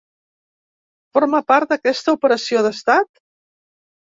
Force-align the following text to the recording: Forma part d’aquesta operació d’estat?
Forma 1.17 1.41
part 1.53 1.73
d’aquesta 1.75 2.17
operació 2.17 2.65
d’estat? 2.69 3.13